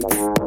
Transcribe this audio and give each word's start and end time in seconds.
Bye. 0.00 0.39